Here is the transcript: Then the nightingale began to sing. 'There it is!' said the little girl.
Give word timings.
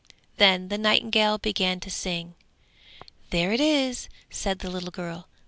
Then 0.37 0.69
the 0.69 0.79
nightingale 0.79 1.37
began 1.37 1.79
to 1.81 1.91
sing. 1.91 2.33
'There 3.29 3.51
it 3.51 3.59
is!' 3.61 4.09
said 4.31 4.57
the 4.57 4.69
little 4.71 4.89
girl. 4.89 5.27